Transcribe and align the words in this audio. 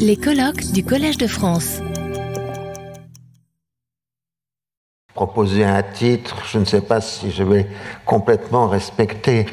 Les 0.00 0.16
colloques 0.16 0.72
du 0.72 0.84
Collège 0.84 1.18
de 1.18 1.28
France. 1.28 1.80
Proposer 5.14 5.64
un 5.64 5.84
titre, 5.84 6.42
je 6.46 6.58
ne 6.58 6.64
sais 6.64 6.80
pas 6.80 7.00
si 7.00 7.30
je 7.30 7.44
vais 7.44 7.68
complètement 8.04 8.66
respecter. 8.66 9.46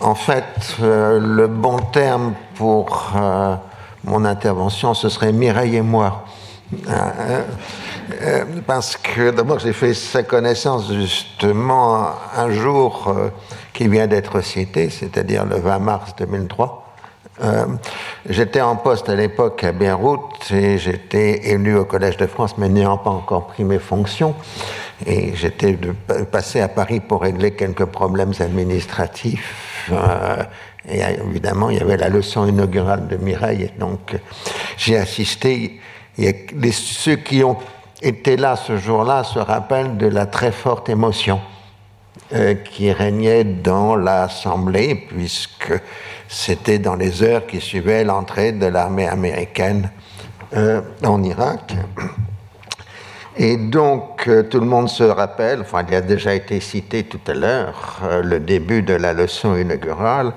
En 0.00 0.16
fait, 0.16 0.44
euh, 0.82 1.20
le 1.20 1.46
bon 1.46 1.78
terme 1.78 2.34
pour 2.56 3.12
euh, 3.16 3.54
mon 4.02 4.24
intervention, 4.24 4.94
ce 4.94 5.08
serait 5.08 5.32
Mireille 5.32 5.76
et 5.76 5.82
moi. 5.82 6.24
Euh, 6.88 7.44
parce 8.66 8.96
que 8.96 9.30
d'abord 9.30 9.60
j'ai 9.60 9.72
fait 9.72 9.94
sa 9.94 10.24
connaissance 10.24 10.92
justement 10.92 12.08
un 12.36 12.50
jour 12.50 13.14
qui 13.72 13.86
vient 13.86 14.08
d'être 14.08 14.40
cité, 14.40 14.90
c'est-à-dire 14.90 15.44
le 15.44 15.56
20 15.56 15.78
mars 15.78 16.14
2003. 16.18 16.85
Euh, 17.42 17.66
j'étais 18.28 18.60
en 18.60 18.76
poste 18.76 19.08
à 19.08 19.14
l'époque 19.14 19.62
à 19.64 19.72
Beyrouth 19.72 20.50
et 20.50 20.78
j'étais 20.78 21.50
élu 21.50 21.76
au 21.76 21.84
Collège 21.84 22.16
de 22.16 22.26
France, 22.26 22.56
mais 22.58 22.68
n'ayant 22.68 22.98
pas 22.98 23.10
encore 23.10 23.48
pris 23.48 23.64
mes 23.64 23.78
fonctions. 23.78 24.34
Et 25.04 25.34
j'étais 25.34 25.78
passé 26.32 26.60
à 26.60 26.68
Paris 26.68 27.00
pour 27.00 27.22
régler 27.22 27.52
quelques 27.52 27.84
problèmes 27.84 28.32
administratifs. 28.40 29.90
Euh, 29.92 30.42
et 30.88 31.00
évidemment, 31.28 31.68
il 31.68 31.78
y 31.78 31.80
avait 31.80 31.98
la 31.98 32.08
leçon 32.08 32.46
inaugurale 32.46 33.06
de 33.08 33.16
Mireille. 33.16 33.70
Donc, 33.78 34.16
j'ai 34.78 34.96
assisté. 34.96 35.80
Et 36.18 36.46
ceux 36.72 37.16
qui 37.16 37.44
ont 37.44 37.58
été 38.00 38.36
là 38.36 38.56
ce 38.56 38.78
jour-là 38.78 39.24
se 39.24 39.38
rappellent 39.38 39.98
de 39.98 40.06
la 40.06 40.24
très 40.26 40.52
forte 40.52 40.88
émotion 40.88 41.40
qui 42.64 42.90
régnait 42.90 43.44
dans 43.44 43.94
l'Assemblée, 43.94 44.94
puisque 45.08 45.72
c'était 46.28 46.78
dans 46.78 46.96
les 46.96 47.22
heures 47.22 47.46
qui 47.46 47.60
suivaient 47.60 48.04
l'entrée 48.04 48.52
de 48.52 48.66
l'armée 48.66 49.06
américaine 49.06 49.90
euh, 50.54 50.80
en 51.04 51.22
Irak. 51.22 51.74
Et 53.36 53.56
donc, 53.56 54.28
euh, 54.28 54.42
tout 54.44 54.60
le 54.60 54.66
monde 54.66 54.88
se 54.88 55.02
rappelle, 55.02 55.60
enfin, 55.60 55.84
il 55.86 55.94
a 55.94 56.00
déjà 56.00 56.34
été 56.34 56.60
cité 56.60 57.04
tout 57.04 57.20
à 57.26 57.34
l'heure, 57.34 58.00
euh, 58.04 58.22
le 58.22 58.40
début 58.40 58.82
de 58.82 58.94
la 58.94 59.12
leçon 59.12 59.56
inaugurale. 59.56 60.32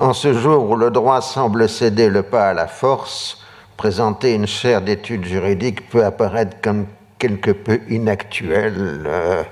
En 0.00 0.12
ce 0.12 0.32
jour 0.32 0.70
où 0.70 0.76
le 0.76 0.90
droit 0.90 1.20
semble 1.20 1.68
céder 1.68 2.08
le 2.08 2.22
pas 2.22 2.50
à 2.50 2.54
la 2.54 2.66
force, 2.66 3.38
présenter 3.76 4.34
une 4.34 4.46
chaire 4.46 4.80
d'études 4.80 5.24
juridiques 5.24 5.88
peut 5.90 6.04
apparaître 6.04 6.56
comme 6.62 6.86
quelque 7.22 7.52
peu 7.52 7.80
inactuel. 7.88 8.74
Euh, 9.06 9.42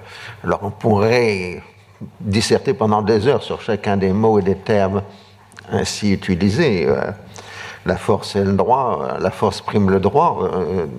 alors, 0.44 0.60
on 0.62 0.70
pourrait 0.70 1.62
disserter 2.20 2.74
pendant 2.74 3.00
des 3.02 3.28
heures 3.28 3.44
sur 3.44 3.60
chacun 3.60 3.96
des 3.96 4.12
mots 4.12 4.40
et 4.40 4.42
des 4.42 4.56
termes 4.56 5.02
ainsi 5.70 6.12
utilisés. 6.12 6.86
Euh, 6.88 7.12
la 7.86 7.96
force 7.96 8.36
et 8.36 8.44
le 8.44 8.52
droit, 8.52 9.00
euh, 9.02 9.18
la 9.20 9.30
force 9.30 9.60
prime 9.60 9.90
le 9.90 10.00
droit, 10.00 10.50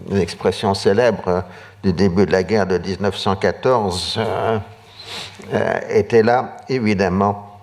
une 0.09 0.17
expression 0.17 0.73
célèbre 0.73 1.43
du 1.83 1.93
début 1.93 2.25
de 2.25 2.31
la 2.31 2.43
guerre 2.43 2.67
de 2.67 2.77
1914 2.77 4.15
euh, 4.19 4.59
euh, 5.53 5.79
était 5.89 6.23
là, 6.23 6.57
évidemment, 6.69 7.59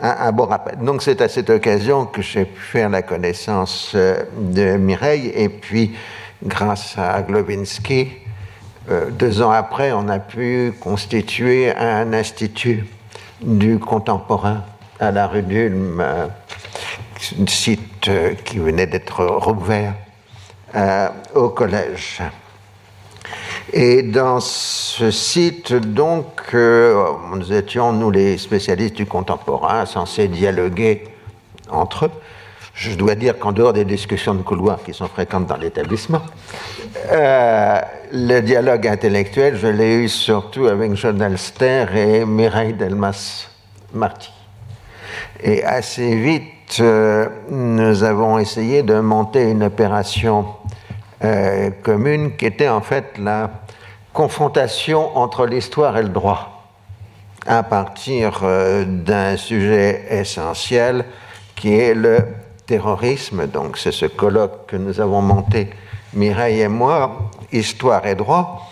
un, 0.00 0.28
un, 0.28 0.32
bon 0.32 0.46
rappel. 0.46 0.78
Donc 0.78 1.02
c'est 1.02 1.20
à 1.20 1.28
cette 1.28 1.50
occasion 1.50 2.06
que 2.06 2.22
j'ai 2.22 2.44
pu 2.44 2.60
faire 2.60 2.88
la 2.88 3.02
connaissance 3.02 3.94
de 3.94 4.76
Mireille, 4.76 5.32
et 5.34 5.48
puis 5.48 5.96
grâce 6.42 6.96
à 6.96 7.22
Glowinski, 7.22 8.08
deux 8.88 9.42
ans 9.42 9.50
après, 9.50 9.92
on 9.92 10.08
a 10.08 10.18
pu 10.18 10.72
constituer 10.80 11.74
un 11.76 12.12
institut 12.12 12.86
du 13.42 13.78
contemporain 13.78 14.64
à 14.98 15.10
la 15.10 15.26
rue 15.26 15.42
d'Ulm, 15.42 16.00
euh, 16.00 16.26
un 17.40 17.46
site 17.46 18.08
euh, 18.08 18.34
qui 18.44 18.58
venait 18.58 18.86
d'être 18.86 19.24
rouvert 19.24 19.94
euh, 20.74 21.08
au 21.34 21.48
collège. 21.50 22.22
Et 23.72 24.02
dans 24.02 24.40
ce 24.40 25.10
site, 25.10 25.72
donc, 25.72 26.26
euh, 26.54 27.04
nous 27.34 27.52
étions, 27.52 27.92
nous 27.92 28.10
les 28.10 28.36
spécialistes 28.36 28.96
du 28.96 29.06
contemporain, 29.06 29.86
censés 29.86 30.28
dialoguer 30.28 31.04
entre 31.70 32.06
eux. 32.06 32.10
Je 32.74 32.94
dois 32.94 33.14
dire 33.14 33.38
qu'en 33.38 33.52
dehors 33.52 33.72
des 33.72 33.84
discussions 33.84 34.34
de 34.34 34.42
couloir 34.42 34.82
qui 34.82 34.94
sont 34.94 35.08
fréquentes 35.08 35.46
dans 35.46 35.56
l'établissement, 35.56 36.22
euh, 37.10 37.80
le 38.12 38.40
dialogue 38.40 38.86
intellectuel, 38.86 39.56
je 39.56 39.66
l'ai 39.66 39.94
eu 39.96 40.08
surtout 40.08 40.66
avec 40.66 40.94
John 40.94 41.20
Alster 41.20 41.86
et 41.94 42.24
Mireille 42.24 42.74
Delmas-Marty. 42.74 44.32
Et 45.42 45.64
assez 45.64 46.14
vite, 46.14 46.78
euh, 46.80 47.28
nous 47.50 48.02
avons 48.04 48.38
essayé 48.38 48.82
de 48.82 49.00
monter 49.00 49.50
une 49.50 49.64
opération 49.64 50.46
euh, 51.24 51.70
commune 51.82 52.36
qui 52.36 52.46
était 52.46 52.68
en 52.68 52.80
fait 52.80 53.18
la 53.18 53.50
confrontation 54.12 55.16
entre 55.16 55.46
l'histoire 55.46 55.96
et 55.98 56.02
le 56.02 56.08
droit 56.08 56.68
à 57.46 57.62
partir 57.62 58.42
d'un 58.86 59.36
sujet 59.36 60.04
essentiel 60.10 61.04
qui 61.56 61.74
est 61.74 61.94
le 61.94 62.18
terrorisme. 62.70 63.48
Donc 63.48 63.78
c'est 63.78 63.90
ce 63.90 64.06
colloque 64.06 64.66
que 64.68 64.76
nous 64.76 65.00
avons 65.00 65.22
monté, 65.22 65.70
Mireille 66.14 66.60
et 66.60 66.68
moi, 66.68 67.30
Histoire 67.52 68.06
et 68.06 68.14
droit. 68.14 68.70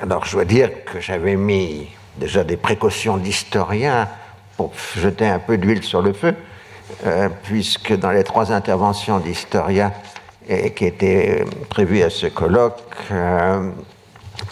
Alors 0.00 0.24
je 0.24 0.32
dois 0.32 0.44
dire 0.44 0.84
que 0.84 1.00
j'avais 1.00 1.36
mis 1.36 1.86
déjà 2.16 2.42
des 2.42 2.56
précautions 2.56 3.16
d'historien 3.16 4.08
pour 4.56 4.72
jeter 4.96 5.28
un 5.28 5.38
peu 5.38 5.56
d'huile 5.56 5.84
sur 5.84 6.02
le 6.02 6.12
feu, 6.12 6.34
euh, 7.06 7.28
puisque 7.44 7.96
dans 7.96 8.10
les 8.10 8.24
trois 8.24 8.50
interventions 8.50 9.20
d'historien 9.20 9.92
qui 10.74 10.86
étaient 10.86 11.44
prévues 11.68 12.02
à 12.02 12.10
ce 12.10 12.26
colloque, 12.26 12.80
euh, 13.12 13.70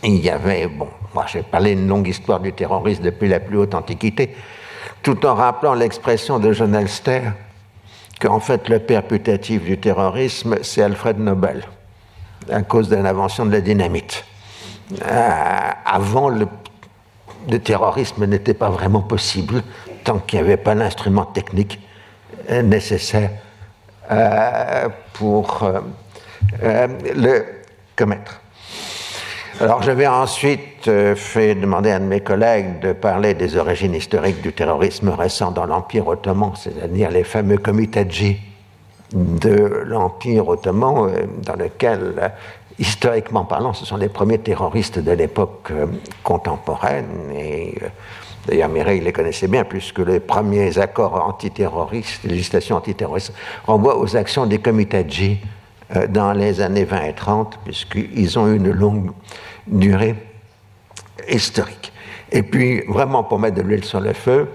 il 0.05 0.19
y 0.19 0.31
avait, 0.31 0.69
bon, 0.69 0.89
moi 1.13 1.25
j'ai 1.27 1.43
parlé 1.43 1.73
une 1.73 1.89
longue 1.89 2.07
histoire 2.07 2.39
du 2.39 2.53
terrorisme 2.53 3.03
depuis 3.03 3.29
la 3.29 3.41
plus 3.41 3.59
haute 3.59 3.75
antiquité, 3.75 4.37
tout 5.03 5.27
en 5.27 5.35
rappelant 5.35 5.75
l'expression 5.75 6.39
de 6.39 6.53
John 6.53 6.75
Elster 6.75 7.23
qu'en 8.21 8.41
fait 8.41 8.69
le 8.69 8.78
père 8.78 9.03
putatif 9.03 9.65
du 9.65 9.78
terrorisme, 9.78 10.56
c'est 10.62 10.82
Alfred 10.82 11.19
Nobel, 11.19 11.65
à 12.50 12.62
cause 12.62 12.88
de 12.88 12.97
l'invention 12.97 13.47
de 13.47 13.53
la 13.53 13.60
dynamite. 13.60 14.25
Euh, 15.04 15.71
avant, 15.84 16.28
le, 16.28 16.47
terrorisme 17.59 18.26
n'était 18.26 18.55
pas 18.55 18.71
vraiment 18.71 19.03
possible 19.03 19.62
tant 20.05 20.19
qu'il 20.19 20.41
n'y 20.41 20.47
avait 20.47 20.56
pas 20.56 20.75
l'instrument 20.75 21.25
technique 21.25 21.81
euh, 22.50 22.62
nécessaire 22.62 23.31
euh, 24.10 24.88
pour 25.12 25.69
le 26.62 27.44
commettre. 27.97 28.41
Alors 29.59 29.82
j'avais 29.82 30.06
ensuite 30.06 30.60
euh, 30.60 30.75
fait 31.15 31.55
demander 31.55 31.91
à 31.91 31.97
un 31.97 32.01
de 32.01 32.05
mes 32.05 32.21
collègues 32.21 32.81
de 32.81 32.93
parler 32.93 33.35
des 33.35 33.57
origines 33.57 33.95
historiques 33.95 34.41
du 34.43 34.53
terrorisme 34.53 35.09
récent 35.11 35.51
dans 35.51 35.67
l'Empire 35.67 36.07
ottoman, 36.09 36.53
c'est-à-dire 36.57 37.11
les 37.11 37.25
fameux 37.25 37.59
comitadji 37.59 38.39
de 39.13 39.85
l'Empire 39.87 40.49
ottoman, 40.49 41.09
euh, 41.09 41.27
dans 41.43 41.55
lequel, 41.55 42.15
euh, 42.19 42.29
historiquement 42.79 43.45
parlant, 43.45 43.73
ce 43.73 43.85
sont 43.85 43.97
les 43.97 44.09
premiers 44.09 44.39
terroristes 44.39 44.99
de 44.99 45.13
l'époque 45.13 45.69
euh, 45.71 45.87
contemporaine. 46.23 47.33
Et 47.35 47.75
d'ailleurs, 48.47 48.69
Mireille 48.69 49.01
les 49.01 49.13
connaissait 49.13 49.49
bien, 49.49 49.65
puisque 49.65 50.01
les 50.01 50.21
premiers 50.21 50.79
accords 50.79 51.15
antiterroristes, 51.27 52.25
législation 52.25 52.77
antiterroriste, 52.77 53.33
renvoient 53.67 53.99
aux 53.99 54.17
actions 54.17 54.47
des 54.47 54.59
comitadji 54.59 55.39
dans 56.09 56.33
les 56.33 56.61
années 56.61 56.85
20 56.85 57.03
et 57.03 57.13
30, 57.13 57.61
puisqu'ils 57.65 58.37
ont 58.41 58.53
une 58.53 58.73
longue 58.73 59.13
durée 59.69 60.17
historique. 61.28 61.93
Et 62.32 62.43
puis, 62.43 62.82
vraiment, 62.88 63.25
pour 63.25 63.38
mettre 63.38 63.56
de 63.56 63.62
l'huile 63.62 63.84
sur 63.84 64.00
le 64.00 64.12
feu, 64.12 64.49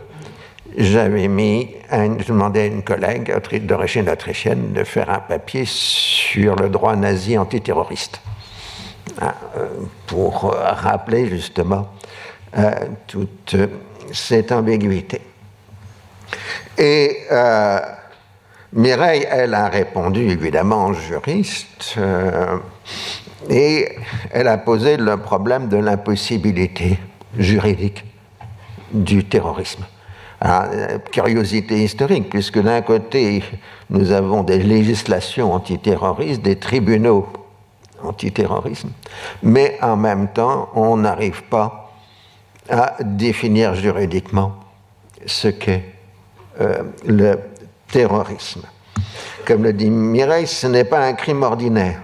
j'avais 0.78 1.28
mis, 1.28 1.76
je 1.92 2.28
demandais 2.28 2.62
à 2.62 2.66
une 2.66 2.84
collègue 2.84 3.34
d'origine 3.66 4.10
autrichienne 4.10 4.74
de 4.74 4.84
faire 4.84 5.10
un 5.10 5.20
papier 5.20 5.64
sur 5.66 6.56
le 6.56 6.70
droit 6.70 6.96
nazi 6.96 7.38
antiterroriste, 7.38 8.22
hein, 9.22 9.34
euh, 9.58 9.68
pour 10.08 10.54
euh, 10.54 10.72
rappeler 10.72 11.28
justement 11.28 11.90
euh, 12.58 12.72
toute 13.08 13.56
cette 14.14 14.52
ambiguïté. 14.52 15.22
Et 16.78 17.18
euh, 17.32 17.80
Mireille, 18.74 19.28
elle 19.30 19.54
a 19.54 19.68
répondu 19.68 20.30
évidemment 20.30 20.86
en 20.86 20.94
juriste, 20.94 21.96
euh, 21.98 22.58
et 23.50 23.90
elle 24.32 24.48
a 24.48 24.58
posé 24.58 24.98
le 24.98 25.18
problème 25.18 25.68
de 25.68 25.78
l'impossibilité 25.78 27.00
juridique 27.38 28.06
du 28.92 29.26
terrorisme. 29.26 29.86
Euh, 30.44 30.98
curiosité 31.12 31.84
historique, 31.84 32.30
puisque 32.30 32.60
d'un 32.60 32.82
côté, 32.82 33.44
nous 33.90 34.12
avons 34.12 34.42
des 34.42 34.58
législations 34.58 35.54
antiterroristes, 35.54 36.42
des 36.42 36.56
tribunaux 36.56 37.28
antiterrorisme, 38.04 38.90
mais 39.44 39.78
en 39.82 39.96
même 39.96 40.30
temps, 40.30 40.70
on 40.74 40.98
n'arrive 40.98 41.44
pas 41.44 41.92
à 42.70 42.96
définir 43.04 43.76
juridiquement 43.76 44.56
ce 45.28 45.50
qu'est 45.50 45.84
euh, 46.60 46.84
le 47.06 47.36
terrorisme. 47.92 48.64
Comme 49.46 49.64
le 49.64 49.74
dit 49.74 49.92
Mireille, 49.92 50.48
ce 50.48 50.66
n'est 50.66 50.86
pas 50.86 51.06
un 51.06 51.14
crime 51.14 51.44
ordinaire. 51.44 52.02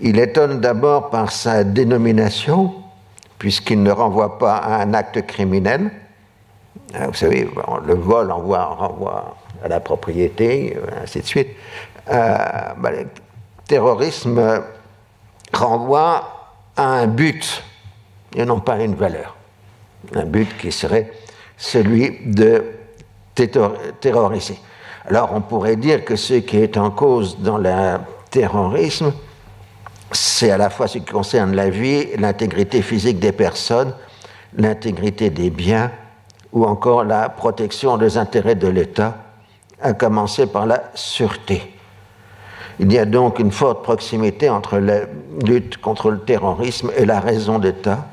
Il 0.00 0.18
étonne 0.18 0.60
d'abord 0.60 1.10
par 1.10 1.32
sa 1.32 1.64
dénomination, 1.64 2.74
puisqu'il 3.38 3.82
ne 3.82 3.90
renvoie 3.90 4.38
pas 4.38 4.56
à 4.56 4.82
un 4.82 4.94
acte 4.94 5.26
criminel. 5.26 5.90
Euh, 6.94 7.06
vous 7.06 7.14
savez, 7.14 7.48
le 7.86 7.94
vol 7.94 8.30
renvoie, 8.30 9.36
à 9.62 9.68
la 9.68 9.80
propriété, 9.80 10.76
euh, 10.76 11.02
ainsi 11.02 11.20
de 11.20 11.26
suite. 11.26 11.48
Euh, 12.10 12.36
bah, 12.78 12.90
le 12.90 13.06
terrorisme 13.66 14.62
renvoie 15.52 16.52
à 16.76 16.84
un 16.84 17.06
but 17.06 17.62
et 18.34 18.44
non 18.44 18.60
pas 18.60 18.74
à 18.74 18.82
une 18.82 18.94
valeur. 18.94 19.36
Un 20.14 20.24
but 20.24 20.56
qui 20.58 20.70
serait 20.70 21.12
celui 21.56 22.20
de 22.24 22.64
terroriser. 24.00 24.58
Alors 25.06 25.30
on 25.32 25.40
pourrait 25.40 25.76
dire 25.76 26.04
que 26.04 26.16
ce 26.16 26.34
qui 26.34 26.58
est 26.58 26.76
en 26.76 26.90
cause 26.90 27.38
dans 27.38 27.58
le 27.58 27.98
terrorisme, 28.30 29.12
c'est 30.12 30.50
à 30.50 30.56
la 30.56 30.70
fois 30.70 30.88
ce 30.88 30.98
qui 30.98 31.04
concerne 31.04 31.54
la 31.54 31.70
vie, 31.70 32.16
l'intégrité 32.16 32.82
physique 32.82 33.18
des 33.18 33.32
personnes, 33.32 33.92
l'intégrité 34.56 35.30
des 35.30 35.50
biens 35.50 35.90
ou 36.52 36.64
encore 36.64 37.04
la 37.04 37.28
protection 37.28 37.98
des 37.98 38.16
intérêts 38.16 38.54
de 38.54 38.68
l'État, 38.68 39.18
à 39.80 39.92
commencer 39.92 40.46
par 40.46 40.66
la 40.66 40.90
sûreté. 40.94 41.74
Il 42.80 42.92
y 42.92 42.98
a 42.98 43.04
donc 43.04 43.38
une 43.38 43.52
forte 43.52 43.82
proximité 43.82 44.48
entre 44.48 44.78
la 44.78 45.00
lutte 45.44 45.78
contre 45.78 46.10
le 46.10 46.20
terrorisme 46.20 46.90
et 46.96 47.04
la 47.04 47.20
raison 47.20 47.58
d'État, 47.58 48.06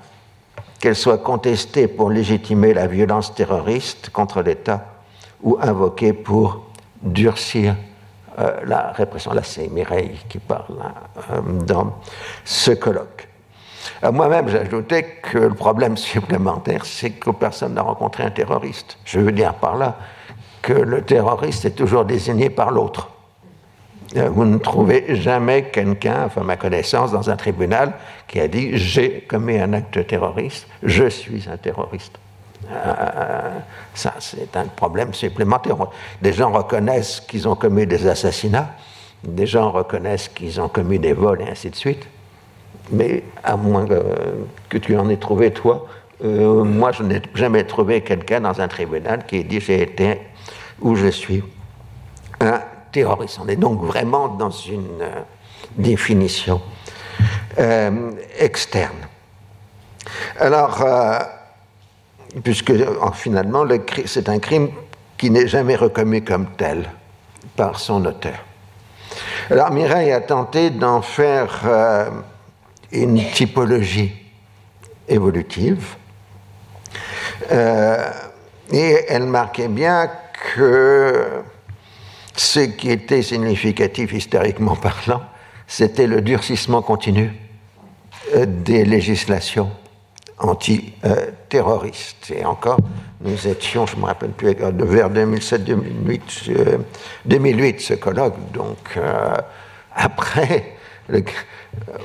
qu'elle 0.79 0.95
soit 0.95 1.19
contestée 1.19 1.87
pour 1.87 2.09
légitimer 2.09 2.73
la 2.73 2.87
violence 2.87 3.33
terroriste 3.33 4.09
contre 4.09 4.41
l'État 4.41 4.85
ou 5.41 5.57
invoquée 5.61 6.13
pour 6.13 6.65
durcir 7.01 7.75
euh, 8.37 8.59
la 8.65 8.91
répression. 8.91 9.33
Là, 9.33 9.43
c'est 9.43 9.67
Mireille 9.69 10.19
qui 10.27 10.39
parle 10.39 10.75
hein, 10.81 10.93
euh, 11.31 11.41
dans 11.65 11.99
ce 12.43 12.71
colloque. 12.71 13.29
Euh, 14.03 14.11
moi-même, 14.11 14.49
j'ajoutais 14.49 15.21
que 15.21 15.37
le 15.37 15.53
problème 15.53 15.95
supplémentaire, 16.11 16.85
c'est 16.85 17.11
que 17.11 17.29
personne 17.31 17.75
n'a 17.75 17.81
rencontré 17.81 18.23
un 18.23 18.31
terroriste. 18.31 18.97
Je 19.05 19.19
veux 19.19 19.31
dire 19.31 19.53
par 19.53 19.77
là 19.77 19.97
que 20.61 20.73
le 20.73 21.01
terroriste 21.03 21.63
est 21.65 21.75
toujours 21.75 22.03
désigné 22.03 22.49
par 22.49 22.71
l'autre. 22.71 23.09
Vous 24.13 24.45
ne 24.45 24.57
trouvez 24.59 25.15
jamais 25.15 25.63
quelqu'un, 25.63 26.25
enfin 26.25 26.41
ma 26.41 26.57
connaissance, 26.57 27.11
dans 27.11 27.29
un 27.29 27.35
tribunal 27.35 27.93
qui 28.27 28.39
a 28.39 28.47
dit 28.47 28.77
j'ai 28.77 29.21
commis 29.21 29.59
un 29.59 29.73
acte 29.73 30.07
terroriste, 30.07 30.67
je 30.83 31.09
suis 31.09 31.49
un 31.51 31.57
terroriste. 31.57 32.17
Euh, 32.71 33.59
ça, 33.93 34.13
c'est 34.19 34.55
un 34.57 34.65
problème 34.65 35.13
supplémentaire. 35.13 35.75
Des 36.21 36.33
gens 36.33 36.51
reconnaissent 36.51 37.21
qu'ils 37.21 37.47
ont 37.47 37.55
commis 37.55 37.85
des 37.85 38.07
assassinats, 38.07 38.71
des 39.23 39.45
gens 39.45 39.71
reconnaissent 39.71 40.29
qu'ils 40.29 40.59
ont 40.59 40.69
commis 40.69 40.99
des 40.99 41.13
vols 41.13 41.41
et 41.41 41.49
ainsi 41.49 41.69
de 41.69 41.75
suite. 41.75 42.07
Mais 42.91 43.23
à 43.43 43.55
moins 43.55 43.85
que, 44.69 44.77
tu 44.77 44.95
en 44.97 45.09
aies 45.09 45.17
trouvé, 45.17 45.51
toi, 45.51 45.87
euh, 46.23 46.63
moi, 46.63 46.91
je 46.91 47.03
n'ai 47.03 47.21
jamais 47.33 47.63
trouvé 47.63 48.01
quelqu'un 48.01 48.41
dans 48.41 48.61
un 48.61 48.67
tribunal 48.67 49.25
qui 49.25 49.37
ait 49.37 49.43
dit 49.43 49.59
j'ai 49.59 49.81
été 49.81 50.21
ou 50.81 50.95
je 50.95 51.07
suis 51.07 51.43
un 52.39 52.61
terroriste. 52.91 53.39
On 53.43 53.47
est 53.47 53.55
donc 53.55 53.81
vraiment 53.81 54.27
dans 54.27 54.51
une 54.51 55.01
euh, 55.01 55.21
définition 55.77 56.61
externe. 58.37 59.07
Alors, 60.37 60.83
puisque 62.43 62.73
finalement 63.13 63.65
c'est 64.05 64.29
un 64.29 64.39
crime 64.39 64.69
qui 65.17 65.29
n'est 65.29 65.47
jamais 65.47 65.75
reconnu 65.75 66.21
comme 66.23 66.47
tel 66.57 66.89
par 67.55 67.79
son 67.79 68.05
auteur. 68.05 68.43
Alors 69.49 69.71
Mireille 69.71 70.11
a 70.11 70.21
tenté 70.21 70.69
d'en 70.69 71.01
faire 71.01 71.61
euh, 71.65 72.09
une 72.91 73.23
typologie 73.31 74.13
évolutive 75.07 75.95
euh, 77.51 78.09
et 78.71 79.05
elle 79.07 79.25
marquait 79.25 79.67
bien 79.67 80.09
que 80.55 81.27
ce 82.35 82.59
qui 82.59 82.89
était 82.91 83.21
significatif 83.21 84.13
historiquement 84.13 84.75
parlant, 84.75 85.21
c'était 85.67 86.07
le 86.07 86.21
durcissement 86.21 86.81
continu 86.81 87.31
euh, 88.35 88.45
des 88.45 88.83
législations 88.83 89.71
antiterroristes. 90.39 92.31
Et 92.35 92.45
encore, 92.45 92.77
nous 93.21 93.47
étions, 93.47 93.85
je 93.85 93.95
ne 93.95 94.01
me 94.01 94.05
rappelle 94.05 94.31
plus, 94.31 94.53
vers 94.53 95.09
2007-2008, 95.09 96.79
2008 97.25 97.81
ce 97.81 97.93
colloque. 97.93 98.35
Donc, 98.53 98.77
euh, 98.97 99.33
après, 99.95 100.75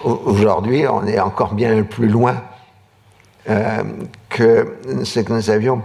aujourd'hui, 0.05 0.87
on 0.87 1.06
est 1.06 1.19
encore 1.19 1.55
bien 1.55 1.82
plus 1.82 2.09
loin 2.09 2.43
euh, 3.49 3.82
que 4.29 4.76
ce 5.05 5.21
que 5.21 5.33
nous 5.33 5.50
avions 5.50 5.83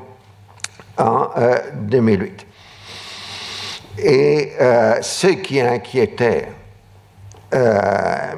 en 0.97 1.29
2008. 1.73 2.45
Euh, 3.99 4.03
Et 4.03 4.51
ce 5.01 5.27
qui 5.27 5.59
inquiétait 5.61 6.49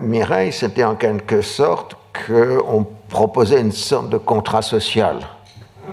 Mireille, 0.01 0.53
c'était 0.53 0.83
en 0.83 0.95
quelque 0.95 1.41
sorte 1.41 1.97
qu'on 2.27 2.85
proposait 3.09 3.61
une 3.61 3.71
sorte 3.71 4.09
de 4.09 4.17
contrat 4.17 4.61
social 4.61 5.19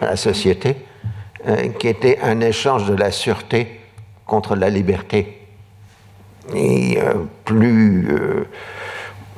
à 0.01 0.07
la 0.07 0.17
société 0.17 0.77
euh, 1.47 1.69
qui 1.79 1.89
était 1.89 2.19
un 2.23 2.41
échange 2.41 2.87
de 2.87 2.95
la 2.95 3.11
sûreté 3.11 3.81
contre 4.27 4.57
la 4.57 4.71
liberté. 4.71 5.47
Et 6.55 6.99
euh, 6.99 7.15
plus 7.45 8.09
euh, 8.11 8.49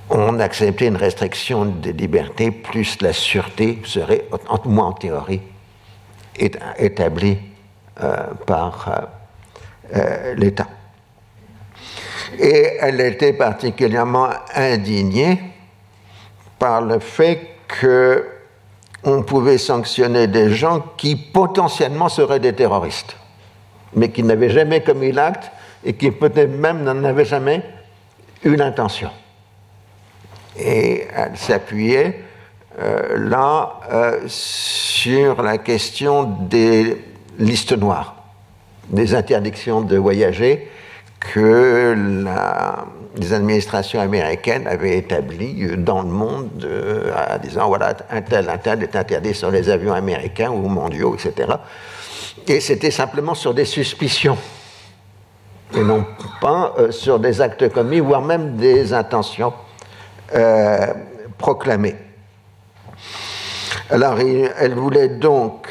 on 0.09 0.39
acceptait 0.39 0.87
une 0.87 0.97
restriction 0.97 1.65
des 1.65 1.93
libertés, 1.93 2.53
plus 2.53 3.03
la 3.03 3.13
sûreté 3.13 3.81
serait, 3.85 4.27
en 4.49 4.69
moins 4.69 4.87
en 4.87 4.93
théorie, 4.93 5.41
établie 6.79 7.39
par 8.47 9.09
l'État. 10.37 10.69
Et 12.39 12.77
elle 12.79 13.01
était 13.01 13.33
particulièrement 13.33 14.29
indignée 14.55 15.41
par 16.57 16.83
le 16.83 17.01
fait 17.01 17.56
qu'on 17.69 19.23
pouvait 19.23 19.59
sanctionner 19.59 20.27
des 20.27 20.51
gens 20.51 20.85
qui 20.97 21.17
potentiellement 21.17 22.09
seraient 22.09 22.41
des 22.41 22.53
terroristes, 22.53 23.17
mais 23.95 24.11
qui 24.11 24.23
n'avaient 24.23 24.51
jamais 24.51 24.83
commis 24.83 25.13
l'acte 25.13 25.51
et 25.85 25.95
qui 25.95 26.11
peut-être 26.11 26.51
même 26.51 26.83
n'en 26.83 27.05
avaient 27.05 27.25
jamais 27.25 27.63
eu 28.45 28.57
l'intention. 28.57 29.11
Et 30.59 31.07
elle 31.15 31.37
s'appuyait 31.37 32.23
euh, 32.79 33.29
là 33.29 33.81
euh, 33.91 34.21
sur 34.27 35.43
la 35.43 35.59
question 35.59 36.25
des 36.25 36.97
listes 37.39 37.77
noires, 37.77 38.17
des 38.89 39.15
interdictions 39.15 39.81
de 39.81 39.97
voyager 39.97 40.71
que 41.33 41.95
les 43.17 43.33
administrations 43.33 44.01
américaines 44.01 44.67
avaient 44.67 44.99
établi 44.99 45.67
dans 45.77 46.03
le 46.03 46.09
monde 46.09 46.65
euh, 46.65 47.13
en 47.15 47.39
disant 47.39 47.69
voilà, 47.69 47.97
un 48.11 48.23
tel, 48.23 48.49
un 48.49 48.59
tel 48.59 48.83
est 48.83 48.95
interdit 48.97 49.35
sur 49.35 49.51
les 49.51 49.71
avions 49.71 49.95
américains 49.95 50.51
ou 50.51 50.69
mondiaux, 50.69 51.15
etc. 51.15 51.55
Et 52.47 52.61
c'était 52.61 52.91
simplement 52.91 53.35
sur 53.35 53.55
des 53.55 53.65
suspicions 53.65 54.37
et 55.75 55.83
non 55.83 56.07
pas 56.41 56.75
euh, 56.79 56.91
sur 56.91 57.19
des 57.19 57.41
actes 57.41 57.73
commis, 57.73 58.01
voire 58.01 58.23
même 58.23 58.57
des 58.57 58.93
intentions 58.93 59.53
euh, 60.35 60.93
proclamées. 61.39 61.97
Alors, 63.91 64.19
elle 64.19 64.75
voulait 64.75 65.09
donc 65.09 65.69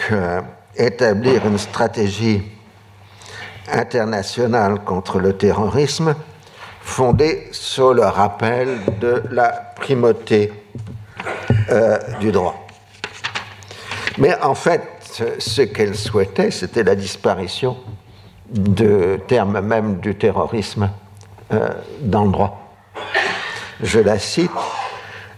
établir 0.78 1.46
une 1.46 1.58
stratégie 1.58 2.55
internationale 3.72 4.80
contre 4.84 5.20
le 5.20 5.34
terrorisme 5.34 6.16
fondée 6.82 7.48
sur 7.52 7.94
le 7.94 8.04
rappel 8.04 8.78
de 9.02 9.24
la 9.32 9.50
primauté 9.76 10.54
euh, 11.72 11.98
du 12.20 12.32
droit. 12.32 12.68
Mais 14.18 14.36
en 14.42 14.56
fait, 14.56 14.82
ce 15.40 15.62
qu'elle 15.64 15.96
souhaitait, 15.96 16.52
c'était 16.52 16.84
la 16.84 16.96
disparition 16.96 17.78
de 18.50 19.20
terme 19.28 19.60
même 19.62 20.00
du 20.00 20.16
terrorisme 20.16 20.90
euh, 21.54 21.70
dans 22.02 22.26
le 22.26 22.32
droit. 22.32 22.72
Je 23.82 24.00
la 24.00 24.20
cite. 24.20 24.52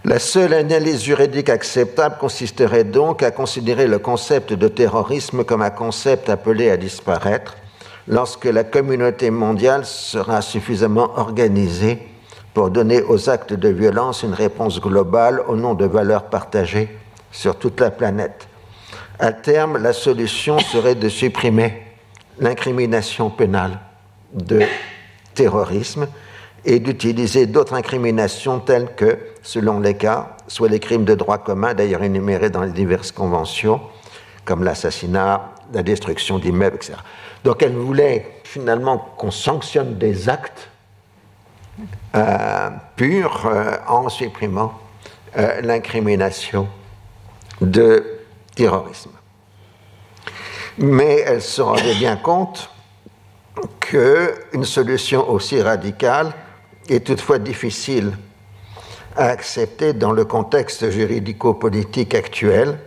La 0.04 0.18
seule 0.18 0.54
analyse 0.54 1.02
juridique 1.02 1.48
acceptable 1.48 2.18
consisterait 2.18 2.84
donc 2.84 3.22
à 3.22 3.30
considérer 3.30 3.86
le 3.86 3.98
concept 3.98 4.52
de 4.52 4.68
terrorisme 4.68 5.44
comme 5.44 5.62
un 5.62 5.70
concept 5.70 6.28
appelé 6.28 6.70
à 6.70 6.76
disparaître 6.76 7.56
lorsque 8.08 8.46
la 8.46 8.64
communauté 8.64 9.30
mondiale 9.30 9.84
sera 9.84 10.40
suffisamment 10.42 11.10
organisée 11.16 11.98
pour 12.54 12.70
donner 12.70 13.02
aux 13.02 13.28
actes 13.28 13.52
de 13.52 13.68
violence 13.68 14.22
une 14.22 14.32
réponse 14.32 14.80
globale 14.80 15.42
au 15.46 15.54
nom 15.54 15.74
de 15.74 15.84
valeurs 15.84 16.24
partagées 16.24 16.88
sur 17.30 17.56
toute 17.56 17.80
la 17.80 17.90
planète. 17.90 18.48
À 19.18 19.32
terme, 19.32 19.78
la 19.78 19.92
solution 19.92 20.58
serait 20.58 20.94
de 20.94 21.08
supprimer 21.08 21.82
l'incrimination 22.40 23.30
pénale 23.30 23.78
de 24.32 24.62
terrorisme 25.34 26.06
et 26.64 26.80
d'utiliser 26.80 27.46
d'autres 27.46 27.74
incriminations 27.74 28.60
telles 28.60 28.94
que, 28.96 29.18
selon 29.42 29.80
les 29.80 29.94
cas, 29.94 30.36
soit 30.48 30.68
les 30.68 30.80
crimes 30.80 31.04
de 31.04 31.14
droit 31.14 31.38
commun, 31.38 31.74
d'ailleurs 31.74 32.02
énumérés 32.02 32.50
dans 32.50 32.62
les 32.62 32.72
diverses 32.72 33.12
conventions, 33.12 33.80
comme 34.44 34.64
l'assassinat, 34.64 35.52
la 35.72 35.82
destruction 35.82 36.38
d'immeubles, 36.38 36.76
etc. 36.76 36.94
Donc 37.44 37.62
elle 37.62 37.74
voulait 37.74 38.40
finalement 38.44 38.98
qu'on 39.16 39.30
sanctionne 39.30 39.98
des 39.98 40.28
actes 40.28 40.70
euh, 42.14 42.70
purs 42.96 43.46
euh, 43.46 43.76
en 43.86 44.08
supprimant 44.08 44.72
euh, 45.36 45.60
l'incrimination 45.60 46.68
de 47.60 48.04
terrorisme. 48.54 49.10
Mais 50.78 51.18
elle 51.26 51.42
se 51.42 51.60
rendait 51.60 51.94
bien 51.94 52.16
compte 52.16 52.70
qu'une 53.80 54.64
solution 54.64 55.28
aussi 55.28 55.60
radicale 55.60 56.32
est 56.88 57.06
toutefois 57.06 57.38
difficile 57.38 58.12
à 59.16 59.26
accepter 59.26 59.92
dans 59.92 60.12
le 60.12 60.24
contexte 60.24 60.90
juridico-politique 60.90 62.14
actuel. 62.14 62.78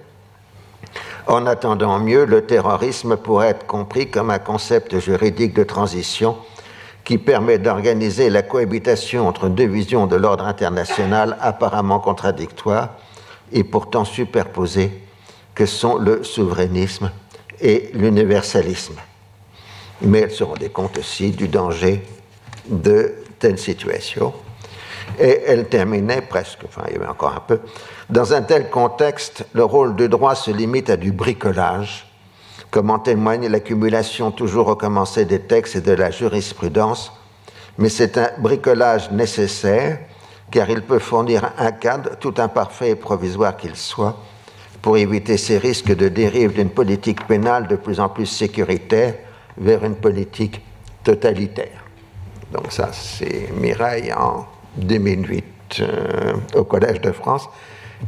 En 1.27 1.45
attendant 1.45 1.99
mieux, 1.99 2.25
le 2.25 2.45
terrorisme 2.45 3.15
pourrait 3.15 3.49
être 3.49 3.67
compris 3.67 4.09
comme 4.09 4.29
un 4.29 4.39
concept 4.39 4.99
juridique 4.99 5.53
de 5.53 5.63
transition 5.63 6.37
qui 7.03 7.17
permet 7.17 7.57
d'organiser 7.57 8.29
la 8.29 8.41
cohabitation 8.41 9.27
entre 9.27 9.49
deux 9.49 9.67
visions 9.67 10.07
de 10.07 10.15
l'ordre 10.15 10.45
international 10.45 11.37
apparemment 11.41 11.99
contradictoires 11.99 12.89
et 13.51 13.63
pourtant 13.63 14.05
superposées, 14.05 14.91
que 15.53 15.65
sont 15.65 15.97
le 15.97 16.23
souverainisme 16.23 17.11
et 17.59 17.91
l'universalisme. 17.93 18.95
Mais 20.01 20.19
elle 20.19 20.31
se 20.31 20.43
rendait 20.43 20.69
compte 20.69 20.97
aussi 20.97 21.31
du 21.31 21.47
danger 21.47 22.03
de 22.67 23.15
telle 23.39 23.57
situation. 23.57 24.33
Et 25.19 25.43
elle 25.47 25.67
terminait 25.67 26.21
presque, 26.21 26.59
enfin 26.65 26.83
il 26.87 26.93
y 26.93 26.95
avait 26.97 27.07
encore 27.07 27.35
un 27.35 27.41
peu, 27.41 27.59
dans 28.09 28.33
un 28.33 28.41
tel 28.41 28.69
contexte, 28.69 29.45
le 29.53 29.63
rôle 29.63 29.95
du 29.95 30.09
droit 30.09 30.35
se 30.35 30.51
limite 30.51 30.89
à 30.89 30.97
du 30.97 31.11
bricolage, 31.11 32.07
comme 32.69 32.89
en 32.89 32.99
témoigne 32.99 33.47
l'accumulation 33.47 34.31
toujours 34.31 34.67
recommencée 34.67 35.25
des 35.25 35.41
textes 35.41 35.75
et 35.75 35.81
de 35.81 35.91
la 35.91 36.11
jurisprudence, 36.11 37.11
mais 37.77 37.89
c'est 37.89 38.17
un 38.17 38.29
bricolage 38.37 39.11
nécessaire 39.11 39.99
car 40.51 40.69
il 40.69 40.81
peut 40.81 40.99
fournir 40.99 41.51
un 41.57 41.71
cadre, 41.71 42.17
tout 42.19 42.33
imparfait 42.37 42.91
et 42.91 42.95
provisoire 42.95 43.55
qu'il 43.55 43.75
soit, 43.75 44.17
pour 44.81 44.97
éviter 44.97 45.37
ces 45.37 45.57
risques 45.57 45.95
de 45.95 46.09
dérive 46.09 46.53
d'une 46.53 46.69
politique 46.69 47.25
pénale 47.27 47.67
de 47.67 47.75
plus 47.75 47.99
en 47.99 48.09
plus 48.09 48.25
sécuritaire 48.25 49.15
vers 49.57 49.83
une 49.85 49.95
politique 49.95 50.61
totalitaire. 51.03 51.85
Donc 52.51 52.71
ça, 52.71 52.89
c'est 52.91 53.49
Mireille 53.53 54.11
en 54.11 54.45
2008 54.77 55.45
euh, 55.79 56.33
au 56.55 56.63
Collège 56.63 57.01
de 57.01 57.11
France. 57.11 57.49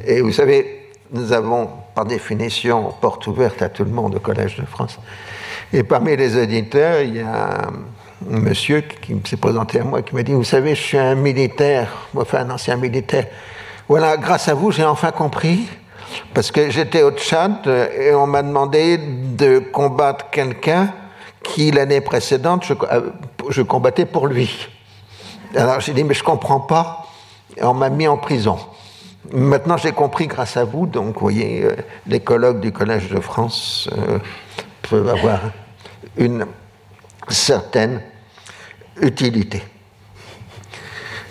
Et 0.05 0.21
vous 0.21 0.31
savez, 0.31 0.89
nous 1.11 1.31
avons 1.31 1.69
par 1.93 2.05
définition 2.05 2.93
porte 2.99 3.27
ouverte 3.27 3.61
à 3.61 3.69
tout 3.69 3.83
le 3.83 3.91
monde 3.91 4.15
au 4.15 4.19
Collège 4.19 4.57
de 4.57 4.65
France. 4.65 4.99
Et 5.71 5.83
parmi 5.83 6.15
les 6.15 6.41
auditeurs, 6.41 7.01
il 7.01 7.17
y 7.17 7.21
a 7.21 7.67
un 7.67 8.39
monsieur 8.39 8.81
qui 8.81 9.15
s'est 9.25 9.37
présenté 9.37 9.79
à 9.79 9.83
moi 9.83 10.01
qui 10.01 10.15
m'a 10.15 10.23
dit, 10.23 10.33
vous 10.33 10.43
savez, 10.43 10.75
je 10.75 10.81
suis 10.81 10.97
un 10.97 11.15
militaire, 11.15 11.89
enfin 12.15 12.39
un 12.39 12.51
ancien 12.51 12.77
militaire. 12.77 13.27
Voilà, 13.87 14.17
grâce 14.17 14.47
à 14.47 14.53
vous, 14.53 14.71
j'ai 14.71 14.85
enfin 14.85 15.11
compris, 15.11 15.67
parce 16.33 16.51
que 16.51 16.69
j'étais 16.69 17.03
au 17.03 17.11
Tchad 17.11 17.67
et 17.67 18.13
on 18.13 18.27
m'a 18.27 18.43
demandé 18.43 18.97
de 18.97 19.59
combattre 19.59 20.29
quelqu'un 20.31 20.93
qui, 21.43 21.71
l'année 21.71 22.01
précédente, 22.01 22.65
je, 23.49 23.61
combattais 23.61 24.05
pour 24.05 24.27
lui. 24.27 24.69
Alors 25.55 25.79
j'ai 25.79 25.93
dit, 25.93 26.03
mais 26.03 26.13
je 26.13 26.23
comprends 26.23 26.59
pas. 26.59 27.05
Et 27.57 27.63
on 27.63 27.73
m'a 27.73 27.89
mis 27.89 28.07
en 28.07 28.17
prison. 28.17 28.57
Maintenant, 29.31 29.77
j'ai 29.77 29.91
compris 29.91 30.27
grâce 30.27 30.57
à 30.57 30.65
vous. 30.65 30.85
Donc, 30.85 31.15
vous 31.15 31.19
voyez, 31.21 31.63
euh, 31.63 31.75
les 32.07 32.19
colloques 32.19 32.59
du 32.59 32.71
Collège 32.71 33.09
de 33.09 33.19
France 33.19 33.89
euh, 33.97 34.19
peuvent 34.89 35.07
avoir 35.07 35.39
une 36.17 36.45
certaine 37.29 38.01
utilité. 39.01 39.63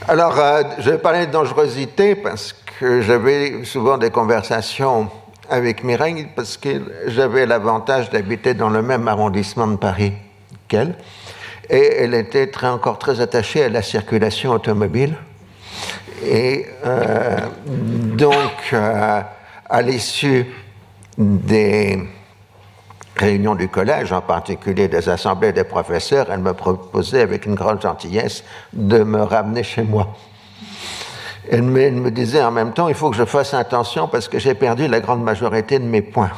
Alors, 0.08 0.38
euh, 0.38 0.62
je 0.78 0.90
vais 0.90 0.98
parler 0.98 1.26
de 1.26 1.32
dangerosité 1.32 2.14
parce 2.14 2.54
que 2.78 3.02
j'avais 3.02 3.64
souvent 3.64 3.98
des 3.98 4.10
conversations 4.10 5.10
avec 5.50 5.84
Mireille 5.84 6.28
parce 6.34 6.56
que 6.56 6.82
j'avais 7.08 7.46
l'avantage 7.46 8.10
d'habiter 8.10 8.54
dans 8.54 8.70
le 8.70 8.82
même 8.82 9.06
arrondissement 9.06 9.66
de 9.66 9.76
Paris 9.76 10.14
qu'elle. 10.66 10.96
Et 11.70 11.96
elle 11.98 12.14
était 12.14 12.48
très, 12.48 12.68
encore 12.68 12.98
très 12.98 13.20
attachée 13.20 13.64
à 13.64 13.68
la 13.68 13.82
circulation 13.82 14.50
automobile. 14.52 15.14
Et 16.24 16.66
euh, 16.84 17.36
donc, 17.66 18.52
euh, 18.72 19.20
à 19.68 19.82
l'issue 19.82 20.46
des 21.18 21.98
réunions 23.16 23.54
du 23.54 23.68
collège, 23.68 24.12
en 24.12 24.20
particulier 24.20 24.88
des 24.88 25.08
assemblées 25.08 25.52
des 25.52 25.64
professeurs, 25.64 26.26
elle 26.30 26.40
me 26.40 26.52
proposait 26.52 27.20
avec 27.20 27.46
une 27.46 27.54
grande 27.54 27.80
gentillesse 27.80 28.44
de 28.72 29.02
me 29.02 29.22
ramener 29.22 29.62
chez 29.62 29.82
moi. 29.82 30.14
Elle 31.50 31.62
me, 31.62 31.80
elle 31.80 31.94
me 31.94 32.10
disait 32.10 32.42
en 32.42 32.52
même 32.52 32.72
temps, 32.72 32.88
il 32.88 32.94
faut 32.94 33.10
que 33.10 33.16
je 33.16 33.24
fasse 33.24 33.52
attention 33.52 34.08
parce 34.08 34.28
que 34.28 34.38
j'ai 34.38 34.54
perdu 34.54 34.86
la 34.88 35.00
grande 35.00 35.22
majorité 35.22 35.78
de 35.78 35.84
mes 35.84 36.02
points. 36.02 36.30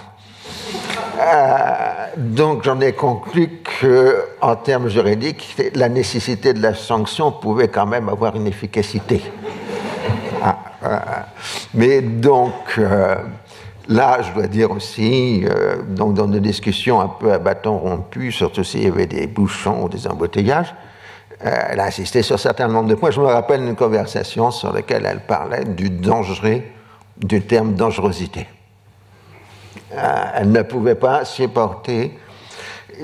Euh, 1.20 2.06
donc 2.16 2.64
j'en 2.64 2.80
ai 2.80 2.92
conclu 2.92 3.60
qu'en 3.80 4.56
termes 4.56 4.88
juridiques, 4.88 5.56
la 5.74 5.88
nécessité 5.88 6.52
de 6.52 6.62
la 6.62 6.74
sanction 6.74 7.32
pouvait 7.32 7.68
quand 7.68 7.86
même 7.86 8.08
avoir 8.08 8.36
une 8.36 8.46
efficacité. 8.46 9.22
Ah, 10.42 10.58
euh, 10.84 10.98
mais 11.74 12.00
donc 12.02 12.78
euh, 12.78 13.16
là, 13.88 14.20
je 14.22 14.32
dois 14.32 14.46
dire 14.46 14.70
aussi, 14.70 15.44
donc 15.88 16.14
dans 16.14 16.26
des 16.26 16.40
discussions 16.40 17.00
un 17.00 17.08
peu 17.08 17.32
à 17.32 17.38
bâton 17.38 17.78
rompu, 17.78 18.32
surtout 18.32 18.64
s'il 18.64 18.84
y 18.84 18.88
avait 18.88 19.06
des 19.06 19.26
bouchons 19.26 19.84
ou 19.84 19.88
des 19.88 20.06
embouteillages, 20.06 20.74
elle 21.40 21.80
a 21.80 21.84
insisté 21.84 22.22
sur 22.22 22.34
un 22.34 22.38
certain 22.38 22.68
nombre 22.68 22.88
de 22.88 22.94
points. 22.94 23.10
Je 23.10 23.20
me 23.20 23.26
rappelle 23.26 23.62
une 23.62 23.76
conversation 23.76 24.50
sur 24.50 24.72
laquelle 24.72 25.04
elle 25.06 25.20
parlait 25.20 25.64
du 25.64 25.90
danger, 25.90 26.72
du 27.18 27.42
terme 27.42 27.74
dangerosité. 27.74 28.46
Euh, 29.92 30.24
elle 30.34 30.50
ne 30.50 30.62
pouvait 30.62 30.94
pas 30.94 31.24
supporter 31.24 32.18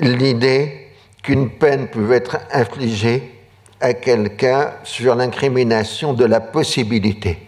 l'idée 0.01 0.89
qu'une 1.23 1.51
peine 1.51 1.89
pouvait 1.89 2.17
être 2.17 2.39
infligée 2.53 3.35
à 3.81 3.95
quelqu'un 3.95 4.73
sur 4.85 5.15
l'incrimination 5.15 6.13
de 6.13 6.25
la 6.25 6.41
possibilité 6.41 7.39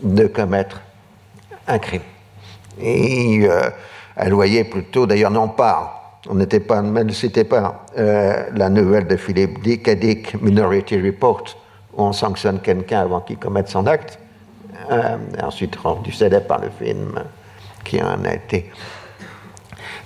de 0.00 0.26
commettre 0.26 0.82
un 1.66 1.78
crime. 1.78 2.02
Et 2.80 3.40
euh, 3.48 3.70
elle 4.16 4.32
voyait 4.32 4.64
plutôt, 4.64 5.06
d'ailleurs 5.06 5.30
non 5.30 5.48
pas, 5.48 6.20
on 6.28 6.34
n'était 6.34 6.60
pas, 6.60 6.82
pas 6.82 7.86
euh, 7.98 8.44
la 8.54 8.68
nouvelle 8.68 9.06
de 9.06 9.16
Philippe 9.16 9.62
Dick, 9.62 9.88
Dick 9.90 10.40
Minority 10.40 11.00
Report, 11.00 11.44
où 11.92 12.02
on 12.02 12.12
sanctionne 12.12 12.60
quelqu'un 12.60 13.00
avant 13.00 13.20
qu'il 13.20 13.36
commette 13.36 13.68
son 13.68 13.86
acte, 13.86 14.18
ensuite 15.42 15.76
rendu 15.76 16.12
célèbre 16.12 16.46
par 16.46 16.60
le 16.60 16.68
film 16.70 17.22
qui 17.84 18.02
en 18.02 18.24
a 18.24 18.34
été 18.34 18.70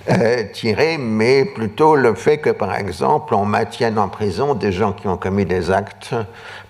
euh, 0.09 0.97
mais 0.99 1.45
plutôt 1.45 1.95
le 1.95 2.15
fait 2.15 2.39
que, 2.39 2.49
par 2.49 2.75
exemple, 2.75 3.35
on 3.35 3.45
maintienne 3.45 3.99
en 3.99 4.07
prison 4.07 4.55
des 4.55 4.71
gens 4.71 4.93
qui 4.93 5.07
ont 5.07 5.17
commis 5.17 5.45
des 5.45 5.69
actes 5.71 6.15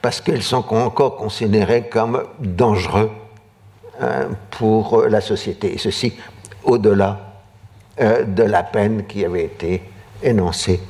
parce 0.01 0.19
qu'ils 0.19 0.43
sont 0.43 0.65
encore 0.73 1.15
considérés 1.15 1.87
comme 1.89 2.23
dangereux 2.39 3.09
euh, 4.01 4.25
pour 4.51 5.03
la 5.07 5.21
société. 5.21 5.73
Et 5.73 5.77
ceci 5.77 6.13
au-delà 6.63 7.17
euh, 8.01 8.23
de 8.23 8.43
la 8.43 8.63
peine 8.63 9.05
qui 9.05 9.23
avait 9.23 9.45
été 9.45 9.83
énoncée 10.21 10.81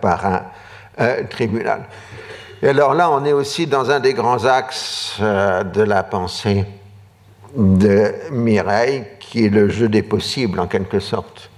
par 0.00 0.26
un 0.26 1.22
tribunal. 1.30 1.84
Et 2.62 2.68
alors 2.68 2.94
là, 2.94 3.10
on 3.10 3.24
est 3.24 3.32
aussi 3.32 3.68
dans 3.68 3.90
un 3.90 4.00
des 4.00 4.12
grands 4.12 4.44
axes 4.44 5.20
de 5.20 5.82
la 5.82 6.02
pensée 6.02 6.64
de 7.56 8.14
Mireille, 8.30 9.04
qui 9.20 9.46
est 9.46 9.48
le 9.48 9.68
jeu 9.68 9.88
des 9.88 10.02
possibles 10.02 10.60
en 10.60 10.66
quelque 10.66 11.00
sorte. 11.00 11.50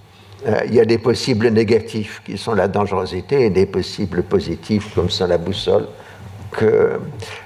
Euh, 0.46 0.60
il 0.66 0.74
y 0.74 0.80
a 0.80 0.84
des 0.84 0.98
possibles 0.98 1.48
négatifs 1.48 2.22
qui 2.24 2.36
sont 2.36 2.54
la 2.54 2.68
dangerosité 2.68 3.46
et 3.46 3.50
des 3.50 3.66
possibles 3.66 4.22
positifs 4.22 4.94
comme 4.94 5.08
ça 5.08 5.26
la 5.26 5.38
boussole 5.38 5.88
que 6.50 7.00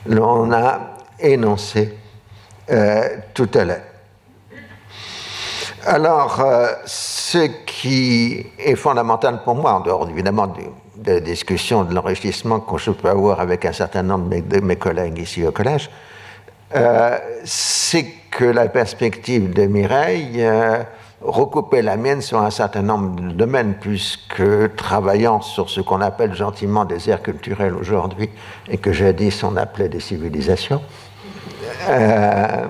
l'on 0.06 0.52
a 0.52 0.94
énoncé 1.20 1.94
euh, 2.70 3.08
tout 3.34 3.48
à 3.54 3.64
l'heure. 3.64 3.82
Alors, 5.86 6.40
euh, 6.40 6.66
ce 6.86 7.46
qui 7.66 8.44
est 8.58 8.74
fondamental 8.74 9.42
pour 9.44 9.54
moi, 9.54 9.74
en 9.74 9.80
dehors 9.80 10.08
évidemment 10.10 10.48
de, 10.48 10.62
de 10.96 11.12
la 11.12 11.20
discussion 11.20 11.84
de 11.84 11.94
l'enrichissement 11.94 12.58
que 12.60 12.78
je 12.78 12.90
peux 12.90 13.08
avoir 13.08 13.40
avec 13.40 13.64
un 13.64 13.72
certain 13.72 14.02
nombre 14.02 14.36
de 14.40 14.60
mes 14.60 14.76
collègues 14.76 15.18
ici 15.18 15.46
au 15.46 15.52
collège, 15.52 15.88
c'est 17.44 18.06
que 18.38 18.45
la 18.45 18.68
perspective 18.68 19.52
de 19.52 19.66
Mireille 19.66 20.45
euh, 20.45 20.85
recouper 21.21 21.83
la 21.83 21.97
mienne 21.97 22.23
sur 22.23 22.40
un 22.40 22.50
certain 22.50 22.83
nombre 22.83 23.21
de 23.21 23.33
domaines, 23.33 23.75
puisque 23.80 24.76
travaillant 24.76 25.40
sur 25.40 25.68
ce 25.68 25.80
qu'on 25.80 26.00
appelle 26.00 26.35
gentiment 26.35 26.85
des 26.85 27.11
aires 27.11 27.21
culturelles 27.21 27.75
aujourd'hui, 27.75 28.30
et 28.68 28.76
que 28.78 28.92
jadis 28.92 29.42
on 29.42 29.57
appelait 29.57 29.88
des 29.88 29.99
civilisations, 29.99 30.80
euh, 31.88 32.66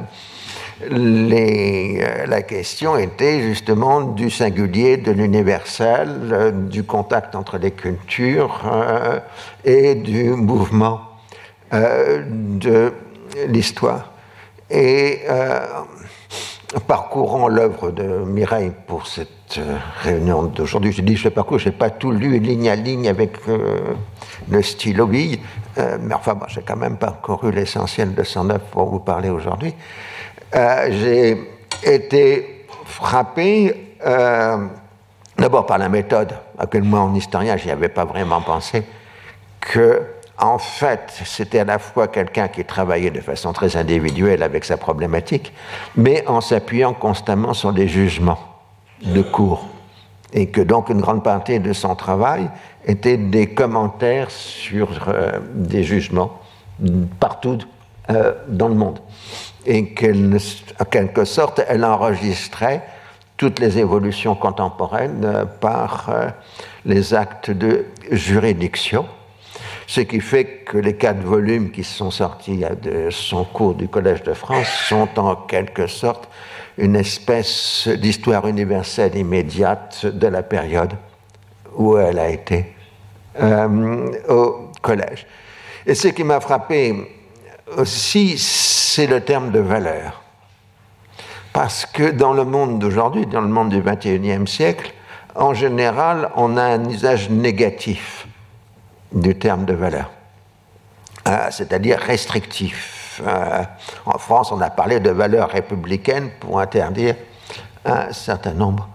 les, 0.88 2.02
la 2.26 2.40
question 2.40 2.96
était 2.96 3.42
justement 3.42 4.00
du 4.00 4.30
singulier, 4.30 4.96
de 4.96 5.12
l'universel, 5.12 6.54
du 6.70 6.82
contact 6.82 7.34
entre 7.34 7.58
les 7.58 7.72
cultures 7.72 8.62
et 9.66 9.96
du 9.96 10.30
mouvement 10.30 11.00
de 11.72 12.94
l'histoire. 13.48 14.12
Et 14.70 15.22
parcourant 16.86 17.48
l'œuvre 17.48 17.90
de 17.90 18.02
Mireille 18.02 18.72
pour 18.86 19.06
cette 19.06 19.58
euh, 19.58 19.76
réunion 20.02 20.44
d'aujourd'hui, 20.44 20.92
j'ai 20.92 21.02
dit 21.02 21.16
je 21.16 21.28
parcours, 21.28 21.58
je 21.58 21.68
n'ai 21.68 21.74
pas 21.74 21.90
tout 21.90 22.10
lu 22.10 22.38
ligne 22.38 22.68
à 22.68 22.76
ligne 22.76 23.08
avec 23.08 23.36
euh, 23.48 23.94
le 24.50 24.62
stylo 24.62 25.06
bille, 25.06 25.40
euh, 25.78 25.96
mais 26.00 26.14
enfin 26.14 26.34
bon, 26.34 26.46
j'ai 26.48 26.60
quand 26.60 26.76
même 26.76 26.96
parcouru 26.96 27.52
l'essentiel 27.52 28.14
de 28.14 28.22
son 28.22 28.50
œuvre 28.50 28.64
pour 28.70 28.90
vous 28.90 29.00
parler 29.00 29.30
aujourd'hui. 29.30 29.74
j'ai 30.52 31.36
été 31.82 32.66
frappé 32.84 33.94
d'abord 35.36 35.66
par 35.66 35.78
la 35.78 35.88
méthode, 35.88 36.34
à 36.58 36.66
quel 36.66 36.82
moi 36.82 37.00
en 37.00 37.14
historien 37.14 37.56
j'y 37.56 37.70
avais 37.70 37.88
pas 37.88 38.04
vraiment 38.04 38.40
pensé, 38.40 38.82
que 39.60 40.02
en 40.38 40.58
fait, 40.58 41.20
c'était 41.24 41.60
à 41.60 41.64
la 41.64 41.78
fois 41.78 42.06
quelqu'un 42.08 42.48
qui 42.48 42.64
travaillait 42.64 43.10
de 43.10 43.20
façon 43.20 43.52
très 43.52 43.76
individuelle 43.76 44.42
avec 44.42 44.64
sa 44.64 44.76
problématique, 44.76 45.52
mais 45.96 46.24
en 46.28 46.40
s'appuyant 46.40 46.94
constamment 46.94 47.54
sur 47.54 47.72
des 47.72 47.88
jugements 47.88 48.38
de 49.02 49.22
cours. 49.22 49.66
Et 50.32 50.48
que 50.48 50.60
donc 50.60 50.90
une 50.90 51.00
grande 51.00 51.24
partie 51.24 51.58
de 51.58 51.72
son 51.72 51.96
travail 51.96 52.48
était 52.84 53.16
des 53.16 53.48
commentaires 53.48 54.30
sur 54.30 55.08
euh, 55.08 55.40
des 55.54 55.82
jugements 55.82 56.38
partout 57.18 57.58
euh, 58.10 58.34
dans 58.46 58.68
le 58.68 58.74
monde. 58.74 59.00
Et 59.66 59.92
qu'en 59.94 60.84
quelque 60.90 61.24
sorte, 61.24 61.62
elle 61.66 61.84
enregistrait 61.84 62.82
toutes 63.36 63.58
les 63.58 63.78
évolutions 63.78 64.34
contemporaines 64.34 65.24
euh, 65.24 65.44
par 65.44 66.10
les 66.84 67.14
actes 67.14 67.50
de 67.50 67.86
juridiction 68.12 69.06
ce 69.88 70.02
qui 70.02 70.20
fait 70.20 70.64
que 70.66 70.76
les 70.76 70.96
quatre 70.96 71.22
volumes 71.22 71.70
qui 71.70 71.82
sont 71.82 72.10
sortis 72.10 72.62
de 72.82 73.08
son 73.08 73.44
cours 73.44 73.74
du 73.74 73.88
Collège 73.88 74.22
de 74.22 74.34
France 74.34 74.68
sont 74.86 75.08
en 75.18 75.34
quelque 75.34 75.86
sorte 75.86 76.28
une 76.76 76.94
espèce 76.94 77.88
d'histoire 77.88 78.46
universelle 78.46 79.16
immédiate 79.16 80.04
de 80.04 80.26
la 80.26 80.42
période 80.42 80.92
où 81.74 81.96
elle 81.96 82.18
a 82.18 82.28
été 82.28 82.66
euh, 83.40 84.10
au 84.28 84.70
collège. 84.82 85.26
Et 85.86 85.94
ce 85.94 86.08
qui 86.08 86.22
m'a 86.22 86.40
frappé 86.40 86.94
aussi, 87.78 88.36
c'est 88.36 89.06
le 89.06 89.22
terme 89.22 89.52
de 89.52 89.60
valeur. 89.60 90.20
Parce 91.54 91.86
que 91.86 92.10
dans 92.10 92.34
le 92.34 92.44
monde 92.44 92.78
d'aujourd'hui, 92.78 93.24
dans 93.24 93.40
le 93.40 93.48
monde 93.48 93.70
du 93.70 93.80
XXIe 93.80 94.46
siècle, 94.46 94.92
en 95.34 95.54
général, 95.54 96.28
on 96.36 96.58
a 96.58 96.64
un 96.64 96.84
usage 96.90 97.30
négatif 97.30 98.17
du 99.12 99.38
terme 99.38 99.64
de 99.64 99.74
valeur, 99.74 100.10
euh, 101.26 101.48
c'est-à-dire 101.50 101.98
restrictif. 101.98 103.20
Euh, 103.26 103.62
en 104.06 104.18
France, 104.18 104.52
on 104.52 104.60
a 104.60 104.70
parlé 104.70 105.00
de 105.00 105.10
valeur 105.10 105.50
républicaine 105.50 106.30
pour 106.40 106.60
interdire 106.60 107.14
un 107.84 108.12
certain 108.12 108.52
nombre 108.52 108.88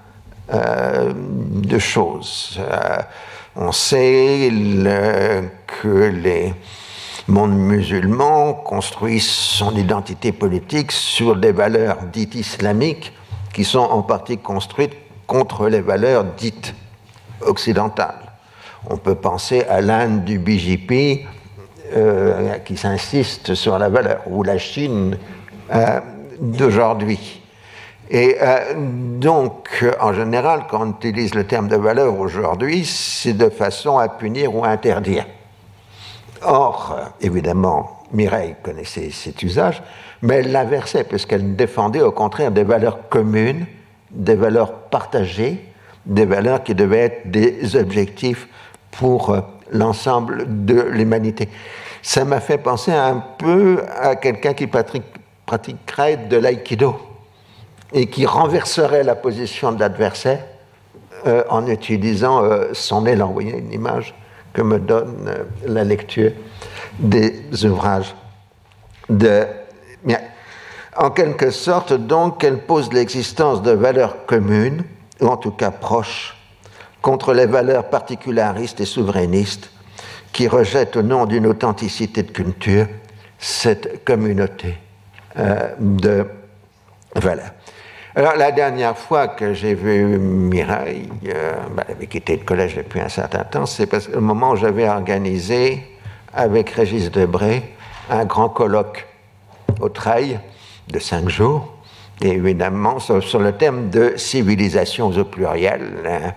euh, 0.54 1.14
de 1.16 1.80
choses. 1.80 2.60
on 3.56 3.72
sait 3.72 4.52
que 5.82 6.06
les 6.10 6.54
mondes 7.28 7.58
musulmans 7.58 8.54
construisent 8.54 9.30
son 9.30 9.76
identité 9.76 10.32
politique 10.32 10.92
sur 10.92 11.36
des 11.36 11.52
valeurs 11.52 11.98
dites 12.12 12.36
islamiques 12.36 13.14
qui 13.54 13.64
sont 13.64 13.80
en 13.80 14.02
partie 14.02 14.38
construites 14.38 14.96
contre 15.28 15.68
les 15.70 15.82
valeurs 15.82 16.24
dites 16.24 16.74
occidentales. 17.42 18.23
On 18.90 18.98
peut 18.98 19.16
penser 19.16 19.64
à 19.70 19.82
l'Inde 19.82 20.24
du 20.24 20.40
BJP 20.40 21.26
euh, 21.96 22.58
qui 22.66 22.76
s'insiste 22.76 23.56
sur 23.56 23.78
la 23.78 23.88
valeur, 23.88 24.22
ou 24.28 24.44
la 24.44 24.58
Chine 24.58 25.18
euh, 25.74 26.00
d'aujourd'hui. 26.40 27.42
Et 28.10 28.38
euh, 28.42 28.74
donc, 28.76 29.86
en 30.00 30.12
général, 30.12 30.66
quand 30.70 30.82
on 30.82 30.92
utilise 30.92 31.34
le 31.34 31.46
terme 31.46 31.70
de 31.70 31.78
valeur 31.78 32.20
aujourd'hui, 32.20 32.84
c'est 32.84 33.34
de 33.34 33.50
façon 33.50 33.98
à 34.00 34.10
punir 34.10 34.54
ou 34.54 34.66
à 34.66 34.70
interdire. 34.70 35.26
Or, 36.42 36.98
évidemment, 37.22 38.04
Mireille 38.12 38.56
connaissait 38.62 39.10
cet 39.12 39.42
usage, 39.44 39.82
mais 40.22 40.36
elle 40.36 40.52
l'inversait, 40.52 41.06
puisqu'elle 41.06 41.56
défendait 41.56 42.02
au 42.02 42.12
contraire 42.12 42.52
des 42.52 42.66
valeurs 42.66 43.08
communes, 43.08 43.66
des 44.12 44.36
valeurs 44.36 44.74
partagées, 44.74 45.70
des 46.06 46.26
valeurs 46.26 46.64
qui 46.64 46.76
devaient 46.76 47.00
être 47.00 47.32
des 47.32 47.78
objectifs 47.78 48.48
pour 48.98 49.30
euh, 49.30 49.42
l'ensemble 49.72 50.66
de 50.66 50.82
l'humanité. 50.82 51.50
Ça 52.02 52.26
m'a 52.26 52.40
fait 52.40 52.58
penser 52.58 52.92
un 52.92 53.24
peu 53.38 53.84
à 54.00 54.16
quelqu'un 54.16 54.54
qui 54.54 54.68
pratiquerait 54.68 56.18
de 56.18 56.38
l'aïkido 56.38 56.96
et 57.94 58.08
qui 58.08 58.26
renverserait 58.26 59.04
la 59.04 59.16
position 59.16 59.72
de 59.72 59.80
l'adversaire 59.80 60.44
euh, 61.28 61.44
en 61.50 61.68
utilisant 61.68 62.44
euh, 62.44 62.70
son 62.74 63.06
élan. 63.06 63.28
Vous 63.28 63.34
voyez 63.34 63.58
une 63.58 63.72
image 63.72 64.14
que 64.52 64.62
me 64.62 64.80
donne 64.80 65.30
la 65.66 65.84
lecture 65.84 66.32
des 67.00 67.66
ouvrages. 67.66 68.14
En 70.96 71.10
quelque 71.10 71.50
sorte, 71.50 71.94
donc, 71.94 72.44
elle 72.44 72.60
pose 72.60 72.94
l'existence 72.94 73.64
de 73.64 73.72
valeurs 73.72 74.26
communes, 74.28 74.84
ou 75.22 75.28
en 75.28 75.38
tout 75.38 75.52
cas 75.52 75.72
proches, 75.72 76.38
contre 77.04 77.34
les 77.34 77.46
valeurs 77.46 77.90
particularistes 77.90 78.80
et 78.80 78.86
souverainistes 78.86 79.70
qui 80.32 80.48
rejettent 80.48 80.96
au 80.96 81.04
nom 81.04 81.26
d'une 81.26 81.46
authenticité 81.46 82.24
de 82.24 82.32
culture 82.32 82.88
cette 83.38 84.06
communauté 84.06 84.78
euh, 85.38 85.74
de 85.78 86.26
valeurs. 87.16 87.52
Alors 88.16 88.38
la 88.38 88.52
dernière 88.52 88.98
fois 88.98 89.28
que 89.28 89.54
j'ai 89.54 89.74
vu 89.74 90.18
Mireille, 90.18 91.10
euh, 91.28 91.54
elle 91.86 91.96
avait 91.96 92.08
quitté 92.08 92.38
le 92.38 92.46
collège 92.46 92.78
depuis 92.78 93.02
un 93.02 93.10
certain 93.10 93.44
temps, 93.44 93.66
c'est 93.66 93.86
parce 93.86 94.08
que 94.08 94.14
le 94.14 94.22
moment 94.22 94.52
où 94.52 94.56
j'avais 94.56 94.88
organisé 94.88 95.84
avec 96.34 96.70
Régis 96.70 97.12
Debré 97.12 97.76
un 98.10 98.24
grand 98.24 98.50
colloque 98.50 99.06
au 99.82 99.90
Trail 99.90 100.40
de 100.88 101.00
cinq 101.00 101.28
jours, 101.28 101.74
et 102.22 102.30
évidemment 102.30 103.00
sur, 103.00 103.40
le 103.40 103.52
thème 103.52 103.90
de 103.90 104.14
civilisation 104.16 105.08
au 105.08 105.24
pluriel, 105.26 105.82
hein, 106.06 106.34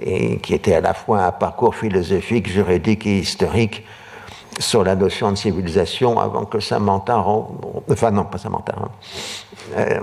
et 0.00 0.38
qui 0.38 0.54
était 0.54 0.74
à 0.74 0.80
la 0.80 0.94
fois 0.94 1.24
un 1.24 1.32
parcours 1.32 1.74
philosophique, 1.74 2.48
juridique 2.48 3.06
et 3.06 3.18
historique 3.18 3.84
sur 4.58 4.82
la 4.84 4.96
notion 4.96 5.30
de 5.30 5.36
civilisation 5.36 6.18
avant 6.18 6.44
que 6.44 6.60
Samantha, 6.60 7.16
enfin 7.18 8.10
non, 8.10 8.24
pas 8.24 8.38
Samantha, 8.38 8.74
hein. 8.76 8.88
euh, 9.76 10.00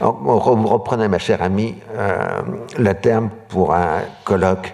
vous 0.00 0.38
reprenez, 0.38 1.08
ma 1.08 1.18
chère 1.18 1.42
amie, 1.42 1.74
euh, 1.96 2.40
le 2.78 2.94
terme 2.94 3.30
pour 3.48 3.74
un 3.74 4.02
colloque 4.24 4.72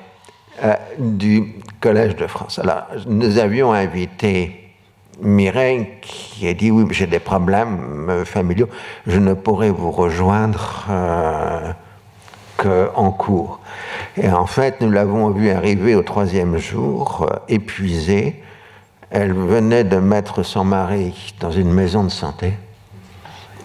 euh, 0.63 0.75
du 0.99 1.55
Collège 1.81 2.17
de 2.17 2.27
France. 2.27 2.59
Alors, 2.59 2.85
nous 3.07 3.39
avions 3.39 3.73
invité 3.73 4.75
Mireille 5.23 5.89
qui 6.03 6.47
a 6.47 6.53
dit 6.53 6.71
oui, 6.71 6.87
j'ai 6.91 7.07
des 7.07 7.19
problèmes 7.19 8.25
familiaux, 8.27 8.69
je 9.07 9.19
ne 9.19 9.33
pourrai 9.33 9.71
vous 9.71 9.91
rejoindre 9.91 10.85
qu'en 12.57 13.11
cours. 13.11 13.61
Et 14.17 14.29
en 14.29 14.47
fait, 14.47 14.81
nous 14.81 14.91
l'avons 14.91 15.31
vue 15.31 15.51
arriver 15.51 15.95
au 15.95 16.03
troisième 16.03 16.57
jour, 16.59 17.29
euh, 17.31 17.37
épuisée. 17.49 18.43
Elle 19.11 19.33
venait 19.33 19.85
de 19.85 19.97
mettre 19.97 20.43
son 20.43 20.65
mari 20.65 21.35
dans 21.41 21.51
une 21.51 21.73
maison 21.73 22.05
de 22.05 22.09
santé 22.09 22.55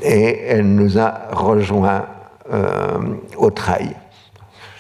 et 0.02 0.42
elle 0.48 0.66
nous 0.66 0.98
a 0.98 1.28
rejoints 1.32 2.06
euh, 2.52 3.00
au 3.38 3.52
trail. 3.52 3.96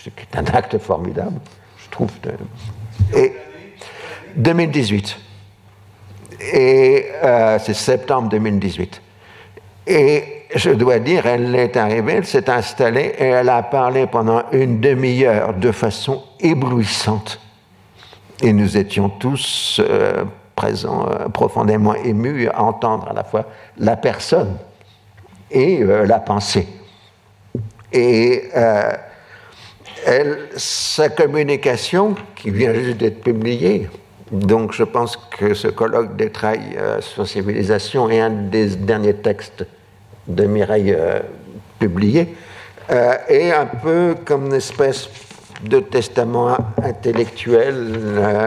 C'est 0.04 0.36
un 0.36 0.45
acte 0.45 0.78
formidable, 0.80 1.39
je 1.78 1.89
trouve. 1.89 2.10
Et 3.15 3.34
2018. 4.36 5.17
Et 6.54 7.06
euh, 7.24 7.60
c'est 7.60 7.76
septembre 7.76 8.30
2018. 8.30 9.02
Et 9.88 10.40
je 10.55 10.71
dois 10.71 10.99
dire, 10.99 11.25
elle 11.25 11.55
est 11.55 11.77
arrivée, 11.77 12.13
elle 12.13 12.25
s'est 12.25 12.49
installée 12.49 13.13
et 13.17 13.25
elle 13.25 13.49
a 13.49 13.63
parlé 13.63 14.07
pendant 14.07 14.43
une 14.51 14.79
demi-heure 14.79 15.53
de 15.53 15.71
façon 15.71 16.23
éblouissante. 16.39 17.39
Et 18.41 18.53
nous 18.53 18.77
étions 18.77 19.09
tous 19.09 19.79
euh, 19.79 20.25
présents, 20.55 21.05
euh, 21.07 21.29
profondément 21.29 21.95
émus 21.95 22.47
à 22.49 22.63
entendre 22.63 23.07
à 23.09 23.13
la 23.13 23.23
fois 23.23 23.45
la 23.77 23.95
personne 23.95 24.57
et 25.49 25.81
euh, 25.81 26.05
la 26.05 26.19
pensée. 26.19 26.67
Et 27.93 28.49
elle, 30.05 30.47
sa 30.55 31.09
communication, 31.09 32.15
qui 32.35 32.49
vient 32.49 32.73
juste 32.73 32.97
d'être 32.97 33.21
publiée, 33.21 33.89
donc 34.31 34.71
je 34.71 34.83
pense 34.83 35.17
que 35.17 35.53
ce 35.53 35.67
colloque 35.67 36.15
trailles 36.31 36.77
euh, 36.77 37.01
sur 37.01 37.27
civilisation 37.27 38.09
est 38.09 38.21
un 38.21 38.29
des 38.29 38.67
derniers 38.77 39.15
textes 39.15 39.65
de 40.35 40.45
Mireille 40.45 40.95
euh, 40.97 41.19
publiés, 41.79 42.35
est 43.29 43.53
un 43.53 43.67
peu 43.67 44.15
comme 44.25 44.47
une 44.47 44.55
espèce 44.55 45.09
de 45.63 45.79
testament 45.79 46.57
intellectuel 46.83 48.41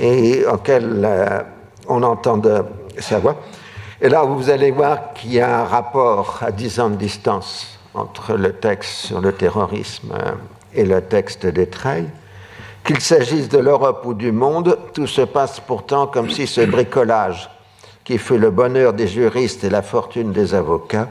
et 0.00 0.46
auquel 0.46 1.06
on 1.86 2.02
entend 2.02 2.40
sa 2.98 3.18
voix. 3.18 3.36
Et 4.00 4.08
là, 4.08 4.22
vous 4.22 4.48
allez 4.50 4.70
voir 4.70 5.12
qu'il 5.14 5.34
y 5.34 5.40
a 5.40 5.60
un 5.60 5.64
rapport 5.64 6.38
à 6.40 6.50
10 6.50 6.80
ans 6.80 6.90
de 6.90 6.96
distance 6.96 7.78
entre 7.94 8.34
le 8.34 8.52
texte 8.52 9.06
sur 9.06 9.20
le 9.20 9.32
terrorisme 9.32 10.12
et 10.74 10.84
le 10.84 11.00
texte 11.00 11.46
des 11.46 11.66
trails. 11.66 12.08
Qu'il 12.84 13.00
s'agisse 13.00 13.48
de 13.48 13.58
l'Europe 13.58 14.02
ou 14.04 14.14
du 14.14 14.30
monde, 14.30 14.78
tout 14.92 15.08
se 15.08 15.22
passe 15.22 15.58
pourtant 15.58 16.06
comme 16.06 16.30
si 16.30 16.46
ce 16.46 16.60
bricolage, 16.60 17.50
qui 18.06 18.18
fait 18.18 18.38
le 18.38 18.50
bonheur 18.50 18.92
des 18.92 19.08
juristes 19.08 19.64
et 19.64 19.68
la 19.68 19.82
fortune 19.82 20.30
des 20.32 20.54
avocats, 20.54 21.08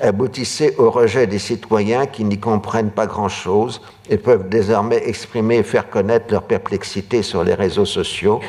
aboutissait 0.00 0.74
au 0.76 0.90
rejet 0.90 1.26
des 1.26 1.38
citoyens 1.38 2.04
qui 2.04 2.24
n'y 2.24 2.38
comprennent 2.38 2.90
pas 2.90 3.06
grand-chose 3.06 3.80
et 4.10 4.18
peuvent 4.18 4.46
désormais 4.50 5.02
exprimer 5.08 5.56
et 5.56 5.62
faire 5.62 5.88
connaître 5.88 6.26
leur 6.30 6.42
perplexité 6.42 7.22
sur 7.22 7.42
les 7.42 7.54
réseaux 7.54 7.86
sociaux, 7.86 8.40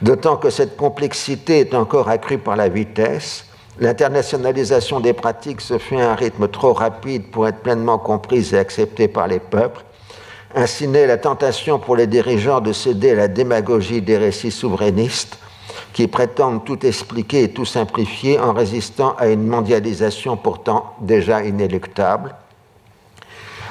d'autant 0.00 0.36
que 0.36 0.50
cette 0.50 0.76
complexité 0.76 1.58
est 1.58 1.74
encore 1.74 2.08
accrue 2.08 2.38
par 2.38 2.54
la 2.54 2.68
vitesse. 2.68 3.44
L'internationalisation 3.80 5.00
des 5.00 5.12
pratiques 5.12 5.62
se 5.62 5.78
fait 5.78 6.00
à 6.00 6.12
un 6.12 6.14
rythme 6.14 6.46
trop 6.46 6.72
rapide 6.72 7.32
pour 7.32 7.48
être 7.48 7.58
pleinement 7.58 7.98
comprise 7.98 8.54
et 8.54 8.58
acceptée 8.58 9.08
par 9.08 9.26
les 9.26 9.40
peuples. 9.40 9.82
Ainsi 10.54 10.86
naît 10.86 11.08
la 11.08 11.16
tentation 11.16 11.80
pour 11.80 11.96
les 11.96 12.06
dirigeants 12.06 12.60
de 12.60 12.72
céder 12.72 13.10
à 13.10 13.16
la 13.16 13.28
démagogie 13.28 14.00
des 14.00 14.16
récits 14.16 14.52
souverainistes 14.52 15.38
qui 15.92 16.06
prétendent 16.06 16.64
tout 16.64 16.86
expliquer 16.86 17.44
et 17.44 17.52
tout 17.52 17.64
simplifier 17.64 18.38
en 18.38 18.52
résistant 18.52 19.14
à 19.18 19.28
une 19.28 19.46
mondialisation 19.46 20.36
pourtant 20.36 20.94
déjà 21.00 21.42
inéluctable. 21.42 22.34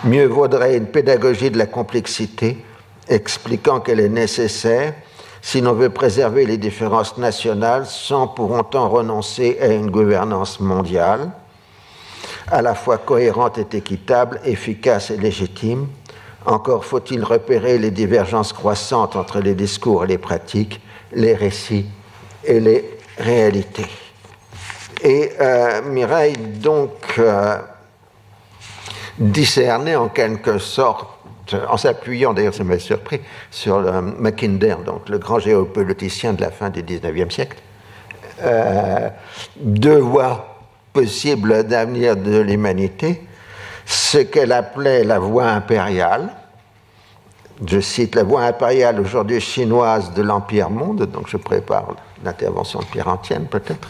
Mieux 0.03 0.27
vaudrait 0.27 0.77
une 0.77 0.87
pédagogie 0.87 1.51
de 1.51 1.57
la 1.57 1.65
complexité 1.65 2.57
expliquant 3.07 3.79
qu'elle 3.79 3.99
est 3.99 4.09
nécessaire 4.09 4.93
si 5.41 5.61
l'on 5.61 5.73
veut 5.73 5.89
préserver 5.89 6.45
les 6.45 6.57
différences 6.57 7.17
nationales 7.17 7.85
sans 7.85 8.27
pour 8.27 8.51
autant 8.51 8.89
renoncer 8.89 9.57
à 9.61 9.67
une 9.67 9.89
gouvernance 9.89 10.59
mondiale, 10.59 11.31
à 12.51 12.61
la 12.61 12.75
fois 12.75 12.97
cohérente 12.97 13.57
et 13.57 13.77
équitable, 13.77 14.41
efficace 14.43 15.11
et 15.11 15.17
légitime. 15.17 15.87
Encore 16.45 16.83
faut-il 16.83 17.23
repérer 17.23 17.77
les 17.77 17.91
divergences 17.91 18.53
croissantes 18.53 19.15
entre 19.15 19.39
les 19.39 19.55
discours 19.55 20.03
et 20.03 20.07
les 20.07 20.17
pratiques, 20.17 20.81
les 21.13 21.33
récits 21.33 21.85
et 22.49 22.59
les 22.59 22.97
réalités. 23.17 23.85
Et 25.01 25.31
euh, 25.39 25.81
Mireille, 25.83 26.35
donc, 26.37 26.91
euh, 27.19 27.57
discernait 29.17 29.95
en 29.95 30.09
quelque 30.09 30.57
sorte 30.57 31.07
en 31.67 31.77
s'appuyant, 31.77 32.33
d'ailleurs 32.33 32.53
ça 32.53 32.63
m'a 32.63 32.77
surpris, 32.77 33.21
sur 33.49 33.79
le 33.79 34.01
Mackinder, 34.01 34.75
donc 34.85 35.09
le 35.09 35.17
grand 35.17 35.39
géopoliticien 35.39 36.33
de 36.33 36.41
la 36.41 36.51
fin 36.51 36.69
du 36.69 36.83
XIXe 36.83 37.33
siècle, 37.33 37.57
euh, 38.43 39.09
deux 39.55 39.97
voies 39.97 40.59
possibles 40.93 41.63
d'avenir 41.63 42.15
de 42.15 42.39
l'humanité, 42.39 43.23
ce 43.85 44.19
qu'elle 44.19 44.51
appelait 44.51 45.03
la 45.03 45.17
voie 45.17 45.47
impériale, 45.47 46.29
je 47.65 47.79
cite 47.79 48.13
la 48.13 48.23
voie 48.23 48.43
impériale 48.43 48.99
aujourd'hui 48.99 49.41
chinoise 49.41 50.13
de 50.13 50.21
l'Empire 50.21 50.69
monde, 50.69 51.07
donc 51.07 51.27
je 51.29 51.37
prépare 51.37 51.95
l'intervention 52.23 52.79
de 52.79 52.85
Pierre 52.85 53.07
Antienne 53.07 53.45
peut-être, 53.45 53.87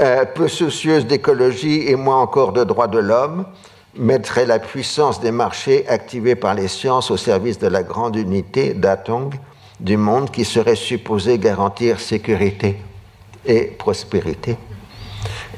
euh, 0.00 0.24
peu 0.24 0.48
soucieuse 0.48 1.06
d'écologie 1.06 1.88
et 1.88 1.96
moins 1.96 2.20
encore 2.20 2.52
de 2.52 2.64
droits 2.64 2.88
de 2.88 2.98
l'homme, 2.98 3.46
mettrait 3.96 4.46
la 4.46 4.58
puissance 4.58 5.20
des 5.20 5.30
marchés 5.30 5.86
activés 5.88 6.34
par 6.34 6.54
les 6.54 6.68
sciences 6.68 7.10
au 7.10 7.16
service 7.16 7.58
de 7.58 7.68
la 7.68 7.82
grande 7.82 8.16
unité 8.16 8.74
d'Atong 8.74 9.34
du 9.80 9.96
monde 9.96 10.30
qui 10.30 10.44
serait 10.44 10.76
supposée 10.76 11.38
garantir 11.38 12.00
sécurité 12.00 12.76
et 13.46 13.66
prospérité. 13.66 14.56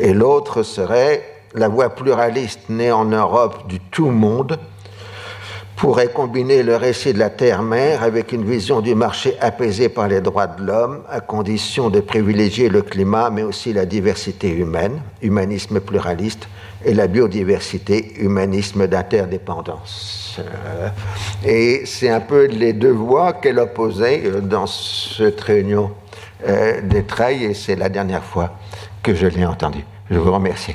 Et 0.01 0.13
l'autre 0.13 0.63
serait 0.63 1.23
la 1.55 1.69
voie 1.69 1.91
pluraliste 1.91 2.69
née 2.69 2.93
en 2.93 3.07
Europe 3.07 3.67
du 3.69 3.81
tout 3.81 4.11
monde 4.11 4.59
pourrait 5.77 6.09
combiner 6.09 6.63
le 6.63 6.75
récit 6.75 7.13
de 7.13 7.19
la 7.19 7.29
terre-mère 7.29 8.03
avec 8.03 8.33
une 8.33 8.45
vision 8.45 8.81
du 8.81 8.95
marché 8.95 9.37
apaisé 9.41 9.91
par 9.91 10.09
les 10.09 10.23
droits 10.23 10.47
de 10.47 10.65
l'homme, 10.65 11.03
à 11.09 11.21
condition 11.21 11.91
de 11.91 12.01
privilégier 12.01 12.71
le 12.71 12.81
climat, 12.81 13.29
mais 13.29 13.43
aussi 13.43 13.75
la 13.75 13.85
diversité 13.85 14.49
humaine, 14.49 15.01
humanisme 15.21 15.81
pluraliste, 15.81 16.49
et 16.85 16.95
la 16.95 17.07
biodiversité, 17.09 18.15
humanisme 18.21 18.87
d'interdépendance. 18.87 20.39
Euh, 20.39 20.89
et 21.45 21.83
c'est 21.85 22.11
un 22.11 22.21
peu 22.21 22.47
les 22.47 22.73
deux 22.73 22.93
voix 22.93 23.35
qu'elle 23.35 23.59
opposait 23.59 24.23
euh, 24.25 24.41
dans 24.41 24.67
cette 24.67 25.41
réunion 25.41 25.91
euh, 26.47 26.81
des 26.83 27.03
trails, 27.03 27.45
et 27.45 27.55
c'est 27.55 27.77
la 27.77 27.89
dernière 27.89 28.25
fois 28.25 28.57
que 29.03 29.15
je 29.15 29.27
l'ai 29.27 29.45
entendu. 29.45 29.85
Je 30.11 30.19
vous 30.19 30.33
remercie. 30.33 30.75